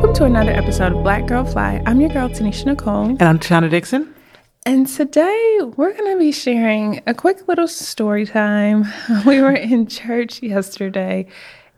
Welcome 0.00 0.16
to 0.16 0.24
another 0.24 0.52
episode 0.52 0.92
of 0.92 1.02
Black 1.02 1.26
Girl 1.26 1.44
Fly. 1.44 1.82
I'm 1.84 2.00
your 2.00 2.08
girl, 2.08 2.30
Tanisha 2.30 2.64
Nicole. 2.64 3.04
And 3.04 3.22
I'm 3.22 3.38
Tashana 3.38 3.68
Dixon. 3.68 4.14
And 4.64 4.86
today 4.86 5.58
we're 5.76 5.92
going 5.92 6.10
to 6.14 6.18
be 6.18 6.32
sharing 6.32 7.02
a 7.06 7.12
quick 7.12 7.46
little 7.48 7.68
story 7.68 8.24
time. 8.24 8.86
We 9.26 9.42
were 9.42 9.52
in 9.52 9.86
church 9.86 10.42
yesterday, 10.42 11.26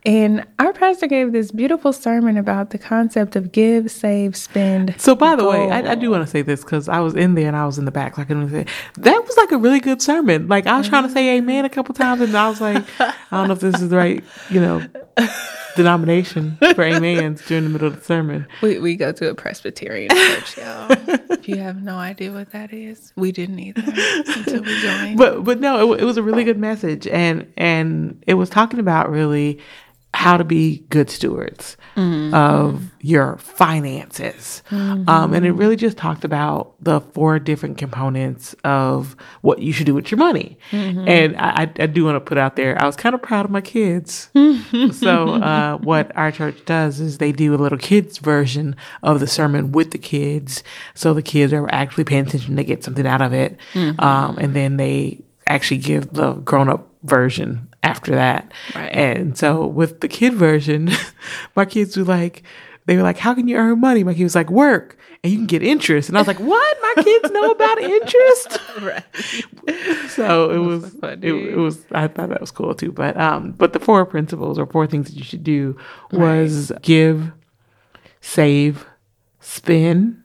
and 0.06 0.46
our 0.60 0.72
pastor 0.72 1.08
gave 1.08 1.32
this 1.32 1.50
beautiful 1.50 1.92
sermon 1.92 2.36
about 2.36 2.70
the 2.70 2.78
concept 2.78 3.34
of 3.34 3.50
give, 3.50 3.90
save, 3.90 4.36
spend. 4.36 4.94
So, 4.98 5.16
by 5.16 5.34
the 5.34 5.44
way, 5.44 5.68
I, 5.72 5.90
I 5.90 5.94
do 5.96 6.08
want 6.08 6.24
to 6.24 6.30
say 6.30 6.42
this 6.42 6.60
because 6.60 6.88
I 6.88 7.00
was 7.00 7.16
in 7.16 7.34
there 7.34 7.48
and 7.48 7.56
I 7.56 7.66
was 7.66 7.76
in 7.76 7.86
the 7.86 7.90
back. 7.90 8.18
Like, 8.18 8.26
I 8.26 8.34
couldn't 8.34 8.50
say, 8.50 8.66
that 8.98 9.24
was 9.26 9.36
like 9.36 9.50
a 9.50 9.58
really 9.58 9.80
good 9.80 10.00
sermon. 10.00 10.46
Like, 10.46 10.68
I 10.68 10.78
was 10.78 10.88
trying 10.88 11.02
to 11.02 11.10
say 11.10 11.38
amen 11.38 11.64
a 11.64 11.68
couple 11.68 11.92
times, 11.92 12.20
and 12.20 12.36
I 12.36 12.48
was 12.48 12.60
like, 12.60 12.84
I 13.00 13.14
don't 13.32 13.48
know 13.48 13.54
if 13.54 13.60
this 13.60 13.82
is 13.82 13.88
the 13.88 13.96
right, 13.96 14.22
you 14.48 14.60
know 14.60 14.86
denomination 15.76 16.58
for 16.74 16.84
amens 16.84 17.46
during 17.46 17.64
the 17.64 17.70
middle 17.70 17.88
of 17.88 17.98
the 17.98 18.04
sermon. 18.04 18.46
We 18.62 18.78
we 18.78 18.96
go 18.96 19.12
to 19.12 19.30
a 19.30 19.34
Presbyterian 19.34 20.10
church, 20.14 20.58
y'all. 20.58 20.86
if 21.30 21.48
you 21.48 21.56
have 21.56 21.82
no 21.82 21.96
idea 21.96 22.32
what 22.32 22.50
that 22.52 22.72
is, 22.72 23.12
we 23.16 23.32
didn't 23.32 23.58
either 23.58 23.82
until 23.82 24.62
we 24.62 24.80
joined. 24.80 25.18
But 25.18 25.44
but 25.44 25.60
no, 25.60 25.92
it, 25.92 26.02
it 26.02 26.04
was 26.04 26.16
a 26.16 26.22
really 26.22 26.44
good 26.44 26.58
message, 26.58 27.06
and 27.06 27.52
and 27.56 28.22
it 28.26 28.34
was 28.34 28.50
talking 28.50 28.78
about 28.80 29.10
really 29.10 29.60
how 30.14 30.36
to 30.36 30.44
be 30.44 30.84
good 30.90 31.08
stewards 31.08 31.76
mm-hmm. 31.96 32.34
of 32.34 32.90
your 33.00 33.38
finances. 33.38 34.62
Mm-hmm. 34.68 35.08
Um, 35.08 35.32
and 35.32 35.46
it 35.46 35.52
really 35.52 35.74
just 35.74 35.96
talked 35.96 36.24
about 36.24 36.74
the 36.80 37.00
four 37.00 37.38
different 37.38 37.78
components 37.78 38.54
of 38.62 39.16
what 39.40 39.60
you 39.60 39.72
should 39.72 39.86
do 39.86 39.94
with 39.94 40.10
your 40.10 40.18
money. 40.18 40.58
Mm-hmm. 40.70 41.08
And 41.08 41.36
I, 41.36 41.62
I, 41.78 41.86
do 41.86 42.04
want 42.04 42.16
to 42.16 42.20
put 42.20 42.36
out 42.36 42.56
there, 42.56 42.80
I 42.80 42.86
was 42.86 42.94
kind 42.94 43.14
of 43.14 43.22
proud 43.22 43.46
of 43.46 43.50
my 43.50 43.62
kids. 43.62 44.28
so, 44.92 45.34
uh, 45.34 45.78
what 45.78 46.14
our 46.14 46.30
church 46.30 46.62
does 46.66 47.00
is 47.00 47.16
they 47.18 47.32
do 47.32 47.54
a 47.54 47.56
little 47.56 47.78
kids 47.78 48.18
version 48.18 48.76
of 49.02 49.18
the 49.18 49.26
sermon 49.26 49.72
with 49.72 49.92
the 49.92 49.98
kids. 49.98 50.62
So 50.94 51.14
the 51.14 51.22
kids 51.22 51.54
are 51.54 51.68
actually 51.72 52.04
paying 52.04 52.26
attention, 52.26 52.56
they 52.56 52.64
get 52.64 52.84
something 52.84 53.06
out 53.06 53.22
of 53.22 53.32
it. 53.32 53.56
Mm-hmm. 53.72 53.98
Um, 54.00 54.36
and 54.38 54.54
then 54.54 54.76
they 54.76 55.22
actually 55.46 55.78
give 55.78 56.12
the 56.12 56.34
grown 56.34 56.68
up 56.68 56.88
version 57.02 57.71
after 57.82 58.14
that. 58.14 58.52
Right. 58.74 58.92
And 58.92 59.36
so 59.36 59.66
with 59.66 60.00
the 60.00 60.08
kid 60.08 60.34
version, 60.34 60.90
my 61.56 61.64
kids 61.64 61.96
were 61.96 62.04
like, 62.04 62.42
they 62.86 62.96
were 62.96 63.02
like, 63.02 63.18
how 63.18 63.34
can 63.34 63.48
you 63.48 63.56
earn 63.56 63.80
money? 63.80 64.02
My 64.04 64.14
kid 64.14 64.24
was 64.24 64.34
like, 64.34 64.50
work 64.50 64.98
and 65.22 65.32
you 65.32 65.38
can 65.38 65.46
get 65.46 65.62
interest. 65.62 66.08
And 66.08 66.18
I 66.18 66.20
was 66.20 66.26
like, 66.26 66.40
what? 66.40 66.78
My 66.82 67.02
kids 67.02 67.30
know 67.30 67.50
about 67.50 67.78
interest? 67.82 68.58
right. 68.82 69.04
So 70.08 70.50
it 70.50 70.58
was, 70.58 70.94
it, 71.02 71.24
it, 71.24 71.56
was, 71.56 71.84
I 71.92 72.08
thought 72.08 72.30
that 72.30 72.40
was 72.40 72.50
cool 72.50 72.74
too. 72.74 72.90
But, 72.90 73.16
um, 73.16 73.52
but 73.52 73.72
the 73.72 73.80
four 73.80 74.04
principles 74.04 74.58
or 74.58 74.66
four 74.66 74.86
things 74.86 75.08
that 75.08 75.16
you 75.16 75.24
should 75.24 75.44
do 75.44 75.76
was 76.10 76.70
right. 76.70 76.82
give, 76.82 77.32
save, 78.20 78.84
spend, 79.40 80.22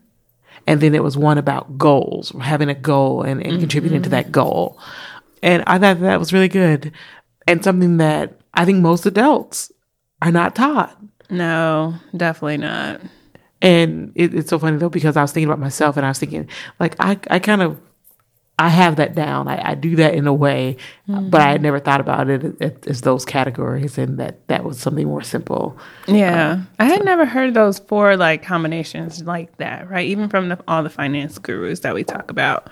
and 0.65 0.81
then 0.81 0.95
it 0.95 1.03
was 1.03 1.15
one 1.15 1.37
about 1.37 1.77
goals, 1.77 2.31
having 2.41 2.69
a 2.69 2.75
goal 2.75 3.21
and, 3.21 3.39
and 3.41 3.51
mm-hmm. 3.51 3.59
contributing 3.59 4.01
to 4.01 4.09
that 4.09 4.31
goal. 4.31 4.79
And 5.43 5.63
I 5.67 5.77
thought 5.77 5.99
that 5.99 6.19
was 6.19 6.33
really 6.33 6.49
good 6.49 6.91
and 7.47 7.63
something 7.63 7.97
that 7.97 8.39
I 8.53 8.65
think 8.65 8.79
most 8.79 9.05
adults 9.05 9.71
are 10.21 10.31
not 10.31 10.55
taught. 10.55 10.97
No, 11.29 11.95
definitely 12.15 12.57
not. 12.57 13.01
And 13.61 14.11
it, 14.15 14.35
it's 14.35 14.49
so 14.49 14.59
funny 14.59 14.77
though 14.77 14.89
because 14.89 15.17
I 15.17 15.21
was 15.21 15.31
thinking 15.31 15.49
about 15.49 15.59
myself 15.59 15.97
and 15.97 16.05
I 16.05 16.09
was 16.09 16.19
thinking 16.19 16.47
like 16.79 16.95
I 16.99 17.17
I 17.29 17.39
kind 17.39 17.61
of 17.61 17.79
I 18.59 18.69
have 18.69 18.95
that 18.95 19.13
down. 19.13 19.47
I, 19.47 19.71
I 19.71 19.75
do 19.75 19.95
that 19.97 20.15
in 20.15 20.25
a 20.25 20.33
way, 20.33 20.77
mm-hmm. 21.07 21.29
but 21.29 21.41
I 21.41 21.51
had 21.51 21.61
never 21.61 21.79
thought 21.79 22.01
about 22.01 22.27
it 22.27 22.87
as 22.87 23.01
those 23.01 23.23
categories, 23.23 23.99
and 23.99 24.17
that 24.17 24.47
that 24.47 24.63
was 24.63 24.79
something 24.79 25.05
more 25.05 25.21
simple. 25.21 25.77
Yeah, 26.07 26.53
um, 26.53 26.67
I 26.79 26.85
had 26.85 26.99
so. 26.99 27.03
never 27.03 27.25
heard 27.25 27.53
those 27.53 27.77
four 27.77 28.17
like 28.17 28.41
combinations 28.43 29.23
like 29.23 29.57
that, 29.57 29.89
right? 29.89 30.07
Even 30.07 30.27
from 30.27 30.49
the, 30.49 30.59
all 30.67 30.81
the 30.81 30.89
finance 30.89 31.37
gurus 31.37 31.81
that 31.81 31.93
we 31.93 32.03
talk 32.03 32.31
about, 32.31 32.71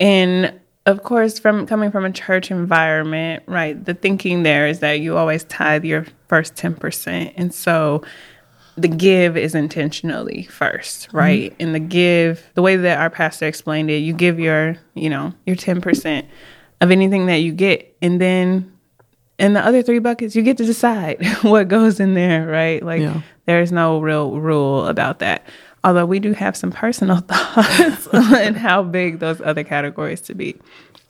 and 0.00 0.58
of 0.86 1.02
course, 1.02 1.38
from 1.38 1.66
coming 1.66 1.90
from 1.90 2.04
a 2.04 2.12
church 2.12 2.50
environment, 2.50 3.42
right, 3.46 3.82
the 3.82 3.94
thinking 3.94 4.42
there 4.42 4.66
is 4.66 4.80
that 4.80 5.00
you 5.00 5.16
always 5.16 5.44
tithe 5.44 5.84
your 5.84 6.06
first 6.28 6.54
10%. 6.56 7.32
And 7.36 7.54
so 7.54 8.02
the 8.76 8.88
give 8.88 9.36
is 9.36 9.54
intentionally 9.54 10.44
first, 10.44 11.08
mm-hmm. 11.08 11.16
right? 11.16 11.52
Mm-hmm. 11.52 11.62
And 11.62 11.74
the 11.74 11.80
give, 11.80 12.50
the 12.54 12.62
way 12.62 12.76
that 12.76 12.98
our 12.98 13.08
pastor 13.08 13.46
explained 13.46 13.90
it, 13.90 13.98
you 13.98 14.12
give 14.12 14.38
your, 14.38 14.76
you 14.94 15.08
know, 15.08 15.32
your 15.46 15.56
10% 15.56 16.26
of 16.80 16.90
anything 16.90 17.26
that 17.26 17.36
you 17.36 17.52
get. 17.52 17.96
And 18.02 18.20
then 18.20 18.70
in 19.38 19.54
the 19.54 19.64
other 19.64 19.82
three 19.82 20.00
buckets, 20.00 20.36
you 20.36 20.42
get 20.42 20.58
to 20.58 20.66
decide 20.66 21.24
what 21.42 21.68
goes 21.68 21.98
in 21.98 22.12
there, 22.12 22.46
right? 22.46 22.82
Like 22.82 23.00
yeah. 23.00 23.22
there's 23.46 23.72
no 23.72 24.00
real 24.00 24.38
rule 24.38 24.86
about 24.86 25.20
that 25.20 25.46
although 25.84 26.06
we 26.06 26.18
do 26.18 26.32
have 26.32 26.56
some 26.56 26.72
personal 26.72 27.18
thoughts 27.28 28.08
on 28.08 28.54
how 28.54 28.82
big 28.82 29.20
those 29.20 29.40
other 29.42 29.62
categories 29.62 30.20
to 30.22 30.34
be 30.34 30.56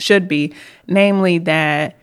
should 0.01 0.29
be, 0.29 0.53
namely 0.89 1.39
that 1.39 1.97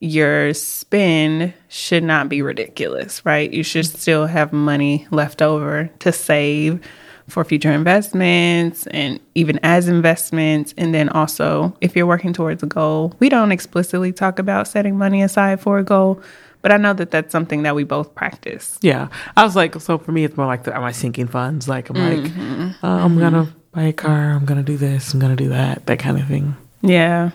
your 0.00 0.54
spend 0.54 1.52
should 1.68 2.04
not 2.04 2.28
be 2.28 2.40
ridiculous, 2.40 3.24
right? 3.26 3.52
You 3.52 3.62
should 3.62 3.86
still 3.86 4.26
have 4.26 4.52
money 4.52 5.06
left 5.10 5.42
over 5.42 5.90
to 6.00 6.12
save 6.12 6.80
for 7.28 7.44
future 7.44 7.72
investments 7.72 8.86
and 8.88 9.20
even 9.34 9.58
as 9.62 9.88
investments. 9.88 10.72
And 10.76 10.94
then 10.94 11.08
also, 11.10 11.76
if 11.80 11.96
you're 11.96 12.06
working 12.06 12.32
towards 12.32 12.62
a 12.62 12.66
goal, 12.66 13.12
we 13.18 13.28
don't 13.28 13.52
explicitly 13.52 14.12
talk 14.12 14.38
about 14.38 14.68
setting 14.68 14.96
money 14.96 15.22
aside 15.22 15.60
for 15.60 15.78
a 15.78 15.84
goal, 15.84 16.22
but 16.68 16.74
I 16.74 16.76
know 16.76 16.92
that 16.92 17.10
that's 17.10 17.32
something 17.32 17.62
that 17.62 17.74
we 17.74 17.84
both 17.84 18.14
practice. 18.14 18.78
Yeah. 18.82 19.08
I 19.38 19.42
was 19.42 19.56
like, 19.56 19.80
so 19.80 19.96
for 19.96 20.12
me, 20.12 20.24
it's 20.24 20.36
more 20.36 20.44
like 20.44 20.64
the, 20.64 20.72
my 20.72 20.92
sinking 20.92 21.28
funds. 21.28 21.66
Like, 21.66 21.88
I'm 21.88 21.96
mm-hmm. 21.96 22.60
like, 22.62 22.84
uh, 22.84 22.86
I'm 22.86 23.12
mm-hmm. 23.12 23.20
going 23.20 23.32
to 23.32 23.54
buy 23.72 23.82
a 23.84 23.92
car. 23.94 24.32
I'm 24.32 24.44
going 24.44 24.58
to 24.58 24.62
do 24.62 24.76
this. 24.76 25.14
I'm 25.14 25.18
going 25.18 25.34
to 25.34 25.42
do 25.42 25.48
that. 25.48 25.86
That 25.86 25.98
kind 25.98 26.18
of 26.18 26.28
thing. 26.28 26.54
Yeah. 26.82 27.30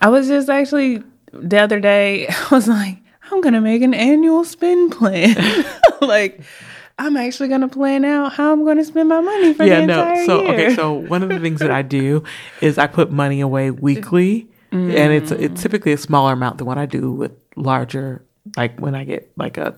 I 0.00 0.08
was 0.08 0.28
just 0.28 0.48
actually 0.48 1.02
the 1.30 1.58
other 1.58 1.78
day, 1.78 2.26
I 2.30 2.46
was 2.50 2.68
like, 2.68 2.96
I'm 3.30 3.42
going 3.42 3.52
to 3.52 3.60
make 3.60 3.82
an 3.82 3.92
annual 3.92 4.44
spend 4.44 4.92
plan. 4.92 5.36
like, 6.00 6.40
I'm 6.98 7.18
actually 7.18 7.50
going 7.50 7.60
to 7.60 7.68
plan 7.68 8.06
out 8.06 8.32
how 8.32 8.50
I'm 8.50 8.64
going 8.64 8.78
to 8.78 8.84
spend 8.86 9.10
my 9.10 9.20
money 9.20 9.52
for 9.52 9.64
yeah, 9.64 9.76
the 9.76 9.82
entire 9.82 10.14
no. 10.14 10.26
So, 10.26 10.42
year. 10.42 10.52
okay. 10.54 10.74
So, 10.74 10.94
one 10.94 11.22
of 11.22 11.28
the 11.28 11.38
things 11.38 11.60
that 11.60 11.70
I 11.70 11.82
do 11.82 12.24
is 12.62 12.78
I 12.78 12.86
put 12.86 13.12
money 13.12 13.42
away 13.42 13.70
weekly. 13.70 14.48
Mm. 14.72 14.96
And 14.96 15.12
it's 15.12 15.32
it's 15.32 15.60
typically 15.60 15.92
a 15.92 15.98
smaller 15.98 16.32
amount 16.32 16.58
than 16.58 16.66
what 16.66 16.78
I 16.78 16.86
do 16.86 17.10
with 17.10 17.32
larger 17.56 18.24
like 18.56 18.78
when 18.80 18.94
I 18.94 19.04
get 19.04 19.30
like 19.36 19.58
a 19.58 19.76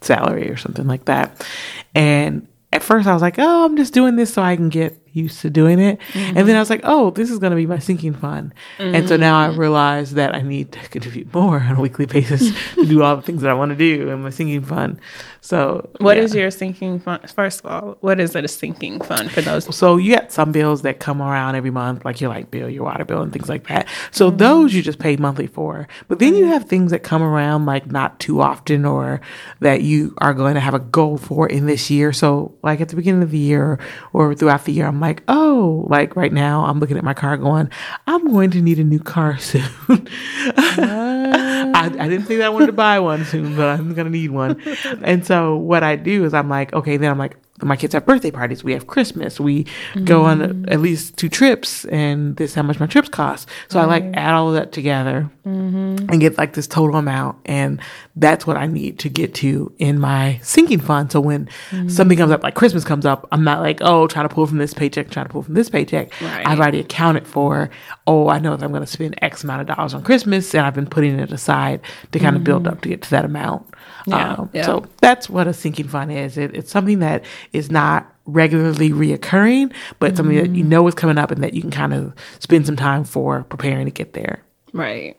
salary 0.00 0.50
or 0.50 0.56
something 0.56 0.86
like 0.86 1.06
that. 1.06 1.46
And 1.94 2.48
at 2.72 2.82
first 2.82 3.06
I 3.06 3.12
was 3.12 3.22
like, 3.22 3.38
oh, 3.38 3.64
I'm 3.64 3.76
just 3.76 3.94
doing 3.94 4.16
this 4.16 4.34
so 4.34 4.42
I 4.42 4.56
can 4.56 4.68
get 4.68 5.05
used 5.16 5.40
to 5.40 5.50
doing 5.50 5.78
it. 5.78 5.98
Mm-hmm. 6.12 6.38
And 6.38 6.48
then 6.48 6.56
I 6.56 6.60
was 6.60 6.70
like, 6.70 6.82
oh, 6.84 7.10
this 7.10 7.30
is 7.30 7.38
going 7.38 7.50
to 7.50 7.56
be 7.56 7.66
my 7.66 7.78
sinking 7.78 8.14
fund. 8.14 8.54
Mm-hmm. 8.78 8.94
And 8.94 9.08
so 9.08 9.16
now 9.16 9.38
I 9.38 9.48
mm-hmm. 9.48 9.60
realize 9.60 10.14
that 10.14 10.34
I 10.34 10.42
need 10.42 10.72
to 10.72 10.78
contribute 10.88 11.32
more 11.32 11.60
on 11.60 11.76
a 11.76 11.80
weekly 11.80 12.06
basis 12.16 12.52
to 12.74 12.84
do 12.84 13.02
all 13.02 13.16
the 13.16 13.22
things 13.22 13.42
that 13.42 13.50
I 13.50 13.54
want 13.54 13.70
to 13.70 13.76
do 13.76 14.08
in 14.10 14.22
my 14.22 14.30
sinking 14.30 14.62
fund. 14.62 15.00
So, 15.46 15.88
what 16.00 16.16
yeah. 16.16 16.24
is 16.24 16.34
your 16.34 16.50
sinking 16.50 16.98
fund? 16.98 17.30
First 17.30 17.64
of 17.64 17.70
all, 17.70 17.98
what 18.00 18.18
is 18.18 18.34
it 18.34 18.44
a 18.44 18.48
sinking 18.48 19.00
fund 19.00 19.30
for 19.30 19.42
those? 19.42 19.72
So, 19.76 19.96
you 19.96 20.10
get 20.10 20.32
some 20.32 20.50
bills 20.50 20.82
that 20.82 20.98
come 20.98 21.22
around 21.22 21.54
every 21.54 21.70
month, 21.70 22.04
like 22.04 22.20
your 22.20 22.30
light 22.30 22.50
bill, 22.50 22.68
your 22.68 22.82
water 22.82 23.04
bill, 23.04 23.22
and 23.22 23.32
things 23.32 23.48
like 23.48 23.68
that. 23.68 23.86
So, 24.10 24.28
mm-hmm. 24.28 24.38
those 24.38 24.74
you 24.74 24.82
just 24.82 24.98
pay 24.98 25.14
monthly 25.14 25.46
for. 25.46 25.86
But 26.08 26.18
then 26.18 26.34
you 26.34 26.42
mm-hmm. 26.42 26.52
have 26.52 26.64
things 26.64 26.90
that 26.90 27.04
come 27.04 27.22
around 27.22 27.64
like 27.64 27.86
not 27.86 28.18
too 28.18 28.40
often 28.40 28.84
or 28.84 29.20
that 29.60 29.82
you 29.82 30.16
are 30.18 30.34
going 30.34 30.54
to 30.54 30.60
have 30.60 30.74
a 30.74 30.80
goal 30.80 31.16
for 31.16 31.48
in 31.48 31.66
this 31.66 31.90
year. 31.92 32.12
So, 32.12 32.52
like 32.64 32.80
at 32.80 32.88
the 32.88 32.96
beginning 32.96 33.22
of 33.22 33.30
the 33.30 33.38
year 33.38 33.78
or 34.12 34.34
throughout 34.34 34.64
the 34.64 34.72
year, 34.72 34.88
I'm 34.88 34.98
like, 35.06 35.22
oh, 35.28 35.86
like 35.88 36.16
right 36.16 36.32
now, 36.32 36.64
I'm 36.64 36.80
looking 36.80 36.98
at 36.98 37.04
my 37.04 37.14
car 37.14 37.36
going, 37.36 37.70
I'm 38.08 38.32
going 38.32 38.50
to 38.50 38.60
need 38.60 38.80
a 38.80 38.84
new 38.84 38.98
car 38.98 39.38
soon. 39.38 39.62
I, 39.88 41.82
I, 41.84 42.08
didn't 42.08 42.26
that 42.26 42.42
I 42.42 42.48
wanted 42.48 42.66
to 42.66 42.72
buy 42.72 42.98
one 42.98 43.24
soon, 43.24 43.54
but 43.54 43.68
I'm 43.68 43.94
going 43.94 44.06
to 44.06 44.10
need 44.10 44.30
one. 44.30 44.60
And 45.02 45.24
so 45.24 45.56
what 45.56 45.84
I 45.84 45.94
do 45.94 46.24
is 46.24 46.34
I'm 46.34 46.48
like, 46.48 46.72
okay, 46.72 46.96
then 46.96 47.10
I'm 47.10 47.18
like, 47.18 47.36
my 47.62 47.76
kids 47.76 47.94
have 47.94 48.04
birthday 48.04 48.30
parties. 48.30 48.64
We 48.64 48.72
have 48.72 48.86
Christmas. 48.86 49.38
We 49.38 49.64
mm-hmm. 49.64 50.04
go 50.04 50.24
on 50.24 50.40
mm-hmm. 50.40 50.72
at 50.72 50.80
least 50.80 51.16
two 51.16 51.28
trips, 51.28 51.84
and 51.86 52.36
this 52.36 52.50
is 52.50 52.54
how 52.54 52.62
much 52.62 52.80
my 52.80 52.86
trips 52.86 53.08
cost. 53.08 53.48
So. 53.68 53.80
I 53.80 53.84
like 53.84 54.04
add 54.14 54.34
all 54.34 54.48
of 54.48 54.54
that 54.54 54.72
together 54.72 55.30
mm-hmm. 55.46 56.10
and 56.10 56.20
get 56.20 56.36
like 56.36 56.54
this 56.54 56.66
total 56.66 56.96
amount, 56.96 57.38
and 57.44 57.80
that's 58.16 58.46
what 58.46 58.56
I 58.56 58.66
need 58.66 58.98
to 59.00 59.08
get 59.08 59.34
to 59.36 59.72
in 59.78 60.00
my 60.00 60.40
sinking 60.42 60.80
fund. 60.80 61.12
So 61.12 61.20
when 61.20 61.46
mm-hmm. 61.70 61.88
something 61.88 62.18
comes 62.18 62.32
up, 62.32 62.42
like 62.42 62.54
Christmas 62.54 62.84
comes 62.84 63.06
up, 63.06 63.26
I'm 63.30 63.44
not 63.44 63.60
like, 63.60 63.78
oh, 63.80 64.06
try 64.06 64.22
to 64.22 64.28
pull 64.28 64.46
from 64.46 64.58
this 64.58 64.74
paycheck, 64.74 65.10
try 65.10 65.22
to 65.22 65.28
pull 65.28 65.42
from 65.42 65.54
this 65.54 65.70
paycheck. 65.70 66.20
Right. 66.20 66.46
I've 66.46 66.58
already 66.58 66.80
accounted 66.80 67.26
for. 67.26 67.70
Oh, 68.06 68.28
I 68.28 68.38
know 68.38 68.56
that 68.56 68.64
I'm 68.64 68.70
going 68.70 68.82
to 68.82 68.86
spend 68.86 69.18
X 69.22 69.44
amount 69.44 69.62
of 69.68 69.76
dollars 69.76 69.94
on 69.94 70.02
Christmas, 70.02 70.54
and 70.54 70.66
I've 70.66 70.74
been 70.74 70.86
putting 70.86 71.18
it 71.18 71.32
aside 71.32 71.80
to 72.12 72.18
kind 72.18 72.36
of 72.36 72.44
build 72.44 72.64
mm-hmm. 72.64 72.72
up 72.72 72.80
to 72.82 72.88
get 72.88 73.02
to 73.02 73.10
that 73.10 73.24
amount. 73.24 73.66
Yeah, 74.06 74.34
um, 74.34 74.50
yeah. 74.52 74.64
So 74.64 74.86
that's 75.00 75.28
what 75.28 75.48
a 75.48 75.52
sinking 75.52 75.88
fund 75.88 76.12
is. 76.12 76.38
It, 76.38 76.54
it's 76.54 76.70
something 76.70 77.00
that 77.00 77.24
is 77.52 77.70
not 77.70 78.12
regularly 78.24 78.90
reoccurring, 78.90 79.72
but 79.98 80.08
mm-hmm. 80.08 80.16
something 80.16 80.36
that 80.36 80.50
you 80.50 80.62
mm-hmm. 80.62 80.68
know 80.68 80.86
is 80.86 80.94
coming 80.94 81.18
up 81.18 81.30
and 81.30 81.42
that 81.42 81.54
you 81.54 81.60
can 81.60 81.70
kind 81.70 81.94
of 81.94 82.14
spend 82.38 82.66
some 82.66 82.76
time 82.76 83.04
for 83.04 83.44
preparing 83.44 83.86
to 83.86 83.90
get 83.90 84.12
there. 84.12 84.42
Right. 84.72 85.16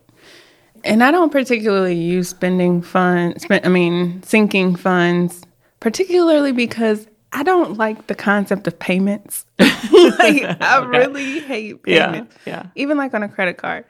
And 0.84 1.02
I 1.02 1.10
don't 1.10 1.30
particularly 1.30 1.94
use 1.94 2.28
spending 2.28 2.82
funds, 2.82 3.42
spend, 3.42 3.64
I 3.64 3.68
mean, 3.68 4.22
sinking 4.22 4.76
funds 4.76 5.44
particularly 5.80 6.52
because 6.52 7.06
I 7.32 7.42
don't 7.42 7.76
like 7.76 8.06
the 8.06 8.14
concept 8.14 8.66
of 8.66 8.78
payments. 8.78 9.44
like 9.58 10.44
I 10.60 10.84
really 10.88 11.40
hate 11.40 11.82
payments. 11.82 12.36
Yeah, 12.44 12.52
yeah. 12.64 12.66
Even 12.74 12.96
like 12.96 13.14
on 13.14 13.22
a 13.22 13.28
credit 13.28 13.58
card. 13.58 13.84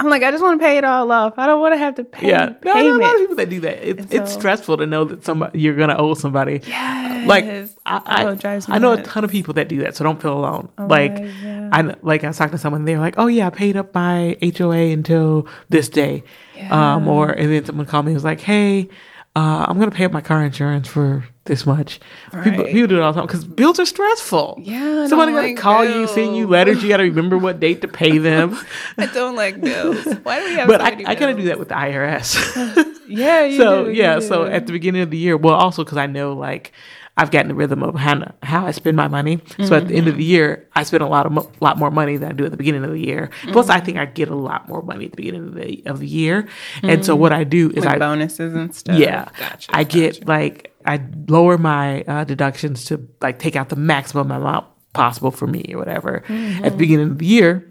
I'm 0.00 0.10
like, 0.10 0.24
I 0.24 0.32
just 0.32 0.42
want 0.42 0.60
to 0.60 0.64
pay 0.66 0.76
it 0.76 0.84
all 0.84 1.10
off. 1.12 1.34
I 1.38 1.46
don't 1.46 1.60
want 1.60 1.74
to 1.74 1.78
have 1.78 1.94
to 1.96 2.04
pay 2.04 2.28
Yeah, 2.28 2.54
no, 2.64 2.74
no, 2.74 2.96
a 2.96 2.98
lot 2.98 3.14
of 3.14 3.20
people 3.20 3.36
that 3.36 3.48
do 3.48 3.60
that. 3.60 3.88
It, 3.88 4.12
it's 4.12 4.32
stressful 4.32 4.78
to 4.78 4.86
know 4.86 5.04
that 5.04 5.24
somebody 5.24 5.60
you're 5.60 5.76
gonna 5.76 5.94
owe 5.96 6.14
somebody. 6.14 6.62
Yes. 6.66 7.28
Like 7.28 7.44
I, 7.44 7.68
I, 7.86 8.24
Oh, 8.24 8.60
I 8.68 8.78
know 8.78 8.92
a 8.94 9.02
ton 9.02 9.22
of 9.22 9.30
people 9.30 9.54
that 9.54 9.68
do 9.68 9.78
that, 9.82 9.94
so 9.94 10.02
don't 10.02 10.20
feel 10.20 10.36
alone. 10.36 10.68
like 10.78 11.16
yeah. 11.16 11.70
I 11.72 11.94
like 12.02 12.24
I 12.24 12.28
was 12.28 12.36
talking 12.36 12.52
to 12.52 12.58
someone, 12.58 12.84
they're 12.84 12.98
like, 12.98 13.14
"Oh 13.18 13.28
yeah, 13.28 13.46
I 13.46 13.50
paid 13.50 13.76
up 13.76 13.94
my 13.94 14.36
HOA 14.42 14.90
until 14.92 15.46
this 15.68 15.88
day," 15.88 16.24
um, 16.70 17.06
or 17.06 17.30
and 17.30 17.52
then 17.52 17.64
someone 17.64 17.86
called 17.86 18.04
me 18.06 18.10
and 18.10 18.16
was 18.16 18.24
like, 18.24 18.40
"Hey, 18.40 18.88
uh, 19.36 19.64
I'm 19.68 19.78
gonna 19.78 19.90
pay 19.92 20.04
up 20.06 20.12
my 20.12 20.20
car 20.20 20.44
insurance 20.44 20.88
for 20.88 21.24
this 21.44 21.66
much." 21.66 22.00
People, 22.26 22.64
Right. 22.64 22.72
people 22.72 22.88
do 22.88 22.96
it 22.96 23.02
all 23.02 23.12
the 23.12 23.20
time 23.20 23.26
because 23.26 23.44
bills 23.44 23.78
are 23.78 23.86
stressful. 23.86 24.58
Yeah, 24.62 25.06
somebody 25.06 25.32
don't 25.32 25.40
gotta 25.40 25.48
like 25.48 25.56
call 25.56 25.84
you, 25.84 26.06
send 26.08 26.36
you 26.36 26.46
letters. 26.46 26.82
You 26.82 26.88
gotta 26.88 27.04
remember 27.04 27.38
what 27.38 27.60
date 27.60 27.82
to 27.82 27.88
pay 27.88 28.18
them. 28.18 28.58
I 28.98 29.06
don't 29.06 29.36
like 29.36 29.60
bills. 29.60 30.04
Why 30.22 30.40
do 30.40 30.46
we 30.46 30.54
have 30.54 30.68
but 30.68 30.80
so 30.80 30.86
I, 30.86 31.12
I 31.12 31.14
gotta 31.14 31.34
do 31.34 31.44
that 31.44 31.58
with 31.58 31.68
the 31.68 31.74
IRS. 31.74 32.90
Yeah, 33.06 33.44
you 33.44 33.58
so 33.58 33.84
do, 33.84 33.92
yeah, 33.92 34.18
so 34.18 34.44
at 34.46 34.66
the 34.66 34.72
beginning 34.72 35.02
of 35.02 35.10
the 35.10 35.18
year, 35.18 35.36
well, 35.36 35.54
also 35.54 35.84
because 35.84 35.98
I 35.98 36.06
know 36.06 36.32
like 36.32 36.72
I've 37.16 37.30
gotten 37.30 37.48
the 37.48 37.54
rhythm 37.54 37.82
of 37.82 37.94
how 37.94 38.32
how 38.42 38.66
I 38.66 38.72
spend 38.72 38.96
my 38.96 39.06
money. 39.06 39.40
So 39.64 39.76
at 39.76 39.86
the 39.88 39.94
end 39.94 40.08
of 40.08 40.14
mm-hmm. 40.14 40.18
the 40.18 40.24
year, 40.24 40.68
I 40.74 40.82
spend 40.82 41.02
a 41.02 41.06
lot 41.06 41.26
of 41.26 41.32
mo- 41.32 41.50
lot 41.60 41.78
more 41.78 41.90
money 41.90 42.16
than 42.16 42.30
I 42.30 42.32
do 42.32 42.44
at 42.44 42.50
the 42.50 42.56
beginning 42.56 42.82
of 42.82 42.90
the 42.90 42.98
year. 42.98 43.30
Plus, 43.52 43.68
I 43.68 43.78
think 43.78 43.98
I 43.98 44.06
get 44.06 44.30
a 44.30 44.34
lot 44.34 44.68
more 44.68 44.82
money 44.82 45.04
at 45.04 45.12
the 45.12 45.16
beginning 45.16 45.46
of 45.46 45.54
the 45.54 45.82
of 45.86 46.00
the 46.00 46.08
year. 46.08 46.48
And 46.82 47.04
so 47.04 47.12
mm-hmm. 47.12 47.20
what 47.20 47.32
I 47.32 47.44
do 47.44 47.70
is 47.70 47.84
Like 47.84 47.96
I 47.96 47.98
bonuses 47.98 48.54
and 48.54 48.74
stuff. 48.74 48.98
yeah, 48.98 49.28
Gotcha. 49.38 49.76
I 49.76 49.84
get 49.84 50.26
like 50.26 50.73
I 50.84 51.00
lower 51.28 51.58
my 51.58 52.02
uh, 52.02 52.24
deductions 52.24 52.84
to 52.86 53.08
like 53.20 53.38
take 53.38 53.56
out 53.56 53.68
the 53.68 53.76
maximum 53.76 54.30
amount 54.30 54.66
possible 54.92 55.30
for 55.30 55.46
me 55.46 55.64
or 55.74 55.78
whatever 55.78 56.22
at 56.28 56.72
the 56.72 56.76
beginning 56.78 57.10
of 57.10 57.18
the 57.18 57.26
year. 57.26 57.70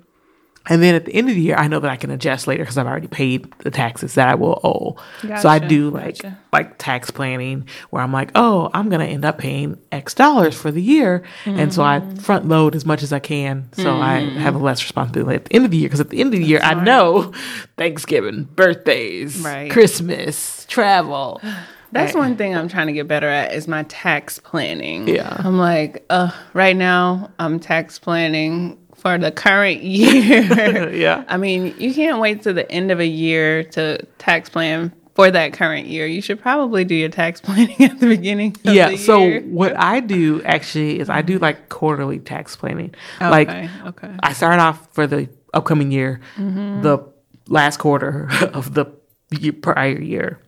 And 0.69 0.81
then 0.81 0.95
at 0.95 1.03
the 1.03 1.13
end 1.13 1.27
of 1.27 1.35
the 1.35 1.41
year, 1.41 1.57
I 1.57 1.67
know 1.67 1.81
that 1.81 1.91
I 1.91 1.97
can 1.97 2.09
adjust 2.09 2.47
later 2.47 2.63
because 2.63 2.77
I've 2.77 2.87
already 2.87 3.07
paid 3.07 3.51
the 3.59 3.69
taxes 3.69 4.15
that 4.15 4.29
I 4.29 4.35
will 4.35 4.61
owe. 4.63 4.95
so 5.41 5.49
I 5.49 5.59
do 5.59 5.89
like 5.89 6.19
gotcha. 6.19 6.37
like 6.53 6.77
tax 6.77 7.11
planning 7.11 7.67
where 7.89 8.01
I'm 8.01 8.13
like, 8.13 8.31
oh, 8.35 8.69
I'm 8.73 8.87
gonna 8.87 9.03
end 9.03 9.25
up 9.25 9.37
paying 9.37 9.77
X 9.91 10.13
dollars 10.13 10.55
for 10.55 10.71
the 10.71 10.81
year, 10.81 11.23
and 11.43 11.73
so 11.73 11.83
I 11.83 11.99
Mm-hmm. 11.99 12.15
front 12.15 12.47
load 12.47 12.75
as 12.75 12.85
much 12.85 13.03
as 13.03 13.11
I 13.11 13.19
can, 13.19 13.67
so 13.73 13.97
I 13.97 14.19
have 14.21 14.55
less 14.61 14.81
responsibility 14.81 15.35
at 15.35 15.45
the 15.45 15.53
end 15.53 15.65
of 15.65 15.71
the 15.71 15.77
year. 15.77 15.89
Because 15.89 15.99
at 15.99 16.09
the 16.11 16.21
end 16.21 16.33
of 16.33 16.39
the 16.39 16.45
year, 16.45 16.61
I 16.63 16.75
know 16.81 17.33
Thanksgiving, 17.77 18.45
birthdays, 18.45 19.39
Right. 19.41 19.69
Christmas, 19.69 20.65
travel. 20.69 21.41
That's 21.93 22.13
Right. 22.15 22.19
one 22.21 22.35
thing 22.35 22.55
I'm 22.55 22.67
trying 22.67 22.87
to 22.87 22.93
get 22.93 23.07
better 23.07 23.27
at 23.29 23.53
is 23.53 23.67
my 23.67 23.83
tax 23.83 24.39
planning. 24.39 25.07
Yeah. 25.07 25.35
I'm 25.39 25.57
like, 25.57 26.03
uh, 26.09 26.31
right 26.53 26.75
now 26.75 27.31
I'm 27.39 27.59
tax 27.59 27.99
planning 27.99 28.77
for 28.95 29.17
the 29.17 29.31
current 29.31 29.81
year. 29.83 30.89
Yeah. 30.93 31.23
I 31.27 31.37
mean, 31.37 31.73
you 31.77 31.93
can't 31.93 32.19
wait 32.19 32.41
to 32.43 32.53
the 32.53 32.69
end 32.71 32.91
of 32.91 32.99
a 32.99 33.05
year 33.07 33.63
to 33.63 33.99
tax 34.17 34.49
plan 34.49 34.91
for 35.15 35.29
that 35.29 35.53
current 35.53 35.85
year. 35.87 36.07
You 36.07 36.21
should 36.21 36.41
probably 36.41 36.83
do 36.85 36.95
your 36.95 37.09
tax 37.09 37.39
planning 37.45 37.79
at 37.83 37.99
the 37.99 38.07
beginning 38.07 38.55
of 38.65 38.73
yeah 38.73 38.89
the 38.89 38.97
so 38.97 39.39
what 39.41 39.77
i 39.77 39.99
do 39.99 40.41
actually 40.43 40.99
is 40.99 41.07
i 41.09 41.21
do 41.21 41.37
like 41.37 41.69
quarterly 41.69 42.17
tax 42.17 42.55
planning 42.55 42.95
Okay, 43.21 43.29
like 43.29 43.49
okay. 43.85 44.11
i 44.23 44.33
start 44.33 44.59
off 44.59 44.87
for 44.93 45.05
the 45.05 45.29
upcoming 45.53 45.91
year 45.91 46.19
the 46.37 46.97
last 47.47 47.77
quarter 47.77 48.27
of 48.53 48.73
the 48.73 48.85
prior 49.61 49.99
year 50.01 50.39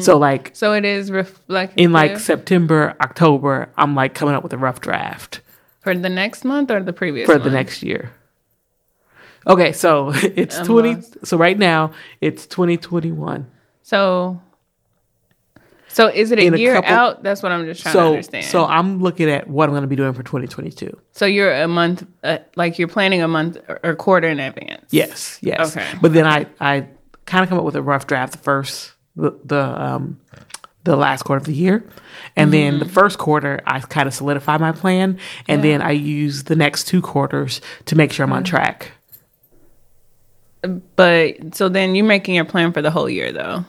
so 0.00 0.18
like 0.18 0.50
So 0.54 0.74
it 0.74 0.84
is 0.84 1.10
reflective 1.10 1.78
in 1.78 1.92
like 1.92 2.18
september 2.18 2.94
october 3.00 3.68
i'm 3.78 3.94
like 3.94 4.14
coming 4.14 4.34
up 4.34 4.42
with 4.42 4.52
a 4.52 4.58
rough 4.58 4.80
draft 4.80 5.40
for 5.80 5.94
the 5.94 6.08
next 6.10 6.44
month 6.44 6.70
or 6.70 6.82
the 6.82 6.92
previous 6.92 7.26
for 7.26 7.32
month? 7.34 7.44
the 7.44 7.50
next 7.50 7.82
year 7.82 8.10
okay 9.46 9.72
so 9.72 10.10
it's 10.14 10.58
20 10.58 11.02
so 11.24 11.36
right 11.36 11.58
now 11.58 11.92
it's 12.20 12.46
2021 12.46 13.46
So, 13.82 14.40
so 15.88 16.06
is 16.08 16.32
it 16.32 16.38
a 16.38 16.42
In 16.46 16.54
a 16.54 16.56
year 16.56 16.74
couple- 16.74 16.90
out? 16.94 17.22
That's 17.22 17.42
what 17.42 17.52
I'm 17.52 17.64
just 17.66 17.82
trying 17.82 17.94
to 17.94 18.00
understand. 18.00 18.44
so 18.46 18.64
i'm 18.64 19.00
looking 19.00 19.28
at 19.30 19.48
what 19.48 19.64
i'm 19.68 19.72
going 19.72 19.82
to 19.82 19.88
be 19.88 19.96
doing 19.96 20.12
for 20.12 20.22
2022 20.22 20.96
So 21.12 21.26
you're 21.26 21.52
a 21.52 21.66
month, 21.68 22.06
uh, 22.22 22.38
like 22.56 22.78
you're 22.78 22.88
planning 22.88 23.22
a 23.22 23.28
month 23.28 23.56
or 23.68 23.80
or 23.82 23.94
quarter 23.96 24.28
in 24.28 24.38
advance. 24.40 24.86
Yes, 24.90 25.38
yes. 25.42 25.76
Okay. 25.76 25.86
But 26.00 26.12
then 26.12 26.26
I 26.26 26.46
I 26.60 26.86
kind 27.26 27.42
of 27.42 27.48
come 27.48 27.58
up 27.58 27.64
with 27.64 27.76
a 27.76 27.82
rough 27.82 28.06
draft 28.06 28.32
the 28.32 28.38
first 28.38 28.92
the 29.16 29.32
the 29.44 29.60
um 29.82 30.18
the 30.84 30.96
last 30.96 31.22
quarter 31.22 31.38
of 31.38 31.44
the 31.46 31.54
year. 31.54 31.84
And 32.36 32.52
then 32.52 32.74
Mm-hmm. 32.74 32.84
the 32.84 32.88
first 32.88 33.18
quarter 33.18 33.60
I 33.66 33.78
kind 33.80 34.08
of 34.08 34.14
solidify 34.14 34.56
my 34.58 34.72
plan 34.72 35.18
and 35.48 35.62
then 35.62 35.80
I 35.82 35.92
use 35.92 36.44
the 36.44 36.56
next 36.56 36.84
two 36.88 37.00
quarters 37.00 37.60
to 37.86 37.94
make 37.96 38.12
sure 38.12 38.24
I'm 38.24 38.32
on 38.32 38.42
track. 38.44 38.90
But 40.96 41.54
so 41.54 41.68
then 41.68 41.94
you're 41.94 42.06
making 42.06 42.34
your 42.36 42.44
plan 42.44 42.72
for 42.72 42.82
the 42.82 42.90
whole 42.90 43.08
year, 43.10 43.32
though. 43.32 43.64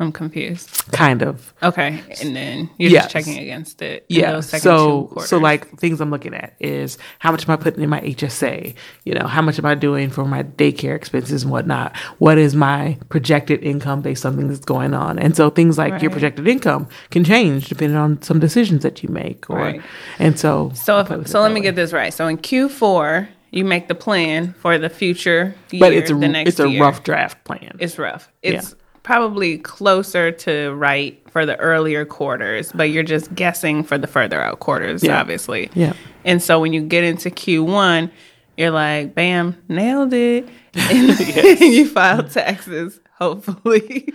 I'm 0.00 0.12
confused. 0.12 0.84
Kind 0.92 1.22
of. 1.22 1.52
Okay, 1.62 2.00
and 2.22 2.36
then 2.36 2.70
you're 2.78 2.90
Yes. 2.90 3.04
just 3.04 3.12
checking 3.12 3.38
against 3.42 3.82
it. 3.82 4.04
Yeah. 4.08 4.40
So 4.40 5.12
so 5.26 5.38
like 5.38 5.68
things 5.78 6.00
I'm 6.00 6.10
looking 6.10 6.34
at 6.34 6.54
is 6.60 6.98
how 7.18 7.32
much 7.32 7.48
am 7.48 7.52
I 7.52 7.56
putting 7.56 7.82
in 7.82 7.90
my 7.90 8.00
HSA? 8.00 8.74
You 9.04 9.14
know, 9.14 9.26
how 9.26 9.42
much 9.42 9.58
am 9.58 9.66
I 9.66 9.74
doing 9.74 10.08
for 10.10 10.24
my 10.24 10.44
daycare 10.44 10.94
expenses 10.94 11.42
and 11.42 11.50
whatnot? 11.50 11.96
What 12.18 12.38
is 12.38 12.54
my 12.54 12.96
projected 13.08 13.62
income 13.64 14.00
based 14.00 14.24
on 14.24 14.36
things 14.36 14.50
that's 14.50 14.64
going 14.64 14.94
on? 14.94 15.18
And 15.18 15.34
so 15.36 15.50
things 15.50 15.78
like 15.78 16.00
your 16.00 16.10
projected 16.12 16.46
income 16.46 16.86
can 17.10 17.24
change 17.24 17.68
depending 17.68 17.96
on 17.98 18.22
some 18.22 18.38
decisions 18.38 18.82
that 18.84 19.02
you 19.02 19.08
make. 19.08 19.50
Or 19.50 19.56
Right. 19.58 19.82
and 20.20 20.38
so 20.38 20.70
So 20.74 20.96
I 20.98 21.02
play 21.02 21.16
with 21.16 21.26
if, 21.26 21.32
so 21.32 21.40
let 21.40 21.50
me 21.50 21.56
way. 21.60 21.64
get 21.64 21.74
this 21.76 21.92
right. 21.92 22.14
So 22.14 22.26
in 22.28 22.38
Q4, 22.38 23.26
you 23.50 23.64
make 23.64 23.88
the 23.88 23.94
plan 23.94 24.54
for 24.60 24.78
the 24.78 24.90
future 24.90 25.54
year. 25.70 25.80
but 25.80 25.92
it's 25.92 26.10
a 26.10 26.14
the 26.14 26.28
next 26.28 26.50
it's 26.50 26.60
a 26.60 26.68
year. 26.68 26.82
rough 26.82 27.02
draft 27.02 27.42
plan. 27.44 27.76
It's 27.80 27.98
rough. 27.98 28.30
It's 28.42 28.74
probably 29.08 29.56
closer 29.56 30.30
to 30.30 30.70
right 30.74 31.18
for 31.30 31.46
the 31.46 31.56
earlier 31.56 32.04
quarters, 32.04 32.70
but 32.72 32.90
you're 32.90 33.02
just 33.02 33.34
guessing 33.34 33.82
for 33.82 33.96
the 33.96 34.06
further 34.06 34.38
out 34.38 34.60
quarters, 34.60 35.02
Yeah. 35.02 35.18
obviously. 35.18 35.70
Yeah. 35.72 35.94
And 36.26 36.42
so 36.42 36.60
when 36.60 36.74
you 36.74 36.82
get 36.82 37.04
into 37.04 37.30
Q1, 37.30 38.10
you're 38.58 38.70
like, 38.70 39.14
bam, 39.14 39.56
nailed 39.66 40.12
it. 40.12 40.46
And 40.74 41.18
you 41.60 41.88
file 41.88 42.22
taxes, 42.22 43.00
hopefully. 43.16 44.12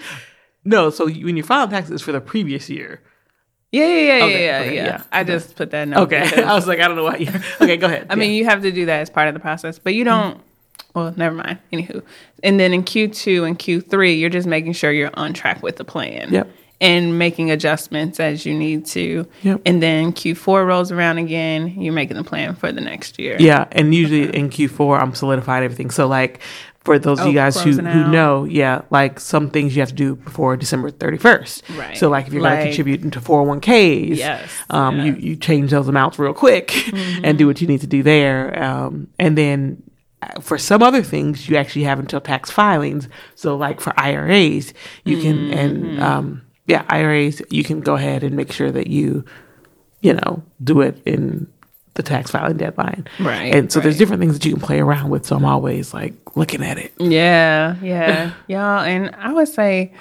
no, 0.63 0.91
so 0.91 1.05
when 1.07 1.37
you 1.37 1.43
file 1.43 1.67
taxes 1.67 2.03
for 2.03 2.11
the 2.11 2.21
previous 2.21 2.69
year. 2.69 3.01
Yeah, 3.71 3.87
yeah, 3.87 3.95
yeah, 3.95 4.25
Okay, 4.25 4.45
yeah, 4.45 4.59
okay, 4.59 4.75
yeah, 4.75 4.85
yeah. 4.85 5.03
I 5.11 5.23
just 5.23 5.55
put 5.55 5.71
that 5.71 5.87
note. 5.87 6.01
Okay, 6.01 6.43
I 6.43 6.53
was 6.53 6.67
like, 6.67 6.79
I 6.79 6.87
don't 6.87 6.97
know 6.97 7.05
why. 7.05 7.15
You, 7.15 7.31
okay, 7.59 7.77
go 7.77 7.87
ahead. 7.87 8.05
I 8.11 8.15
mean, 8.15 8.33
you 8.35 8.45
have 8.45 8.61
to 8.61 8.71
do 8.71 8.85
that 8.85 8.99
as 8.99 9.09
part 9.09 9.27
of 9.27 9.33
the 9.33 9.39
process, 9.39 9.79
but 9.79 9.95
you 9.95 10.05
mm-hmm. 10.05 10.33
don't. 10.33 10.41
Well, 10.93 11.13
never 11.17 11.35
mind. 11.35 11.59
Anywho, 11.71 12.03
and 12.43 12.59
then 12.59 12.73
in 12.73 12.83
Q2 12.83 13.47
and 13.47 13.57
Q3, 13.57 14.19
you're 14.19 14.29
just 14.29 14.47
making 14.47 14.73
sure 14.73 14.91
you're 14.91 15.09
on 15.15 15.33
track 15.33 15.63
with 15.63 15.77
the 15.77 15.83
plan. 15.85 16.31
Yep. 16.31 16.49
And 16.81 17.17
making 17.17 17.49
adjustments 17.49 18.19
as 18.19 18.45
you 18.45 18.53
need 18.53 18.85
to. 18.87 19.25
Yep. 19.43 19.61
And 19.65 19.81
then 19.81 20.11
Q4 20.11 20.65
rolls 20.67 20.91
around 20.91 21.17
again. 21.17 21.79
You're 21.81 21.93
making 21.93 22.17
the 22.17 22.25
plan 22.25 22.55
for 22.55 22.73
the 22.73 22.81
next 22.81 23.17
year. 23.19 23.37
Yeah, 23.39 23.67
and 23.71 23.95
usually 23.95 24.35
in 24.35 24.49
Q4 24.49 24.99
I'm 25.01 25.15
solidifying 25.15 25.63
everything. 25.63 25.91
So 25.91 26.07
like 26.07 26.41
for 26.83 26.99
those 26.99 27.19
of 27.21 27.27
Oh, 27.27 27.29
you 27.29 27.35
guys 27.35 27.61
who, 27.61 27.71
who 27.71 28.11
know, 28.11 28.43
yeah, 28.43 28.81
like 28.89 29.21
some 29.21 29.49
things 29.49 29.73
you 29.73 29.81
have 29.81 29.89
to 29.89 29.95
do 29.95 30.15
before 30.17 30.57
December 30.57 30.91
31st. 30.91 31.77
Right. 31.77 31.97
So 31.97 32.09
like 32.09 32.27
if 32.27 32.33
you're 32.33 32.41
going 32.41 32.57
to 32.57 32.65
contribute 32.65 33.01
into 33.01 33.21
401ks, 33.21 34.17
Yes, 34.17 34.51
um, 34.69 34.99
you 34.99 35.13
yes. 35.13 35.21
you 35.23 35.35
change 35.37 35.71
those 35.71 35.87
amounts 35.87 36.19
real 36.19 36.33
quick 36.33 36.67
Mm-hmm. 36.67 37.21
and 37.23 37.37
do 37.37 37.47
what 37.47 37.61
you 37.61 37.67
need 37.67 37.79
to 37.81 37.87
do 37.87 38.03
there. 38.03 38.61
Um, 38.61 39.07
and 39.17 39.37
then 39.37 39.81
for 40.41 40.57
some 40.57 40.81
other 40.83 41.01
things, 41.03 41.47
you 41.49 41.55
actually 41.57 41.83
have 41.83 41.99
until 41.99 42.21
tax 42.21 42.49
filings. 42.51 43.07
So 43.35 43.55
like 43.55 43.79
for 43.81 43.93
IRAs, 43.99 44.73
you 45.05 45.21
can 45.21 45.37
Mm-hmm. 45.37 45.53
and 45.59 46.01
um, 46.01 46.41
yeah, 46.67 46.85
IRAs, 46.89 47.41
you 47.49 47.63
can 47.63 47.81
go 47.81 47.95
ahead 47.95 48.23
and 48.23 48.35
make 48.35 48.51
sure 48.51 48.71
that 48.71 48.87
you 48.87 49.25
you 50.01 50.13
know, 50.13 50.43
do 50.61 50.81
it 50.81 51.01
in 51.05 51.47
the 51.93 52.03
tax 52.03 52.29
filing 52.31 52.57
deadline. 52.57 53.07
Right, 53.19 53.55
And 53.55 53.71
so 53.71 53.79
there's 53.79 53.97
different 53.97 54.19
things 54.19 54.33
that 54.33 54.43
you 54.45 54.51
can 54.51 54.59
play 54.61 54.79
around 54.81 55.11
with. 55.11 55.25
So 55.25 55.35
I'm 55.37 55.45
always 55.45 55.93
like 55.93 56.13
looking 56.35 56.61
at 56.61 56.77
it. 56.77 56.91
Yeah, 56.99 57.77
yeah, 57.81 58.33
y'all. 58.47 58.79
And 58.83 59.15
I 59.15 59.31
would 59.31 59.47
say 59.47 59.93